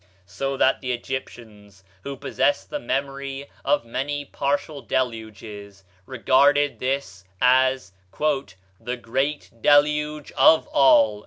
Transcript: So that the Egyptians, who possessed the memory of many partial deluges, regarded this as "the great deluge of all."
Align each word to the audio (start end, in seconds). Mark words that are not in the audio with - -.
So 0.25 0.57
that 0.57 0.81
the 0.81 0.93
Egyptians, 0.93 1.83
who 2.01 2.15
possessed 2.17 2.71
the 2.71 2.79
memory 2.79 3.47
of 3.63 3.85
many 3.85 4.25
partial 4.25 4.81
deluges, 4.81 5.83
regarded 6.07 6.79
this 6.79 7.23
as 7.39 7.91
"the 8.19 8.97
great 8.99 9.51
deluge 9.61 10.31
of 10.35 10.65
all." 10.69 11.19